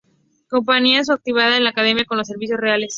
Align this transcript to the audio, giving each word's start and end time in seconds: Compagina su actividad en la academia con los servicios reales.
Compagina 0.49 1.05
su 1.05 1.11
actividad 1.13 1.55
en 1.57 1.63
la 1.63 1.69
academia 1.69 2.05
con 2.05 2.17
los 2.17 2.27
servicios 2.27 2.59
reales. 2.59 2.89